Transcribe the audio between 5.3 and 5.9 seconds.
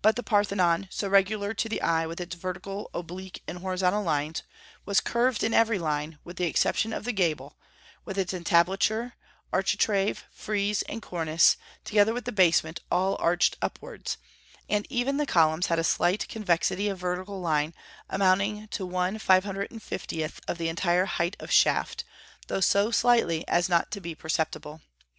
in every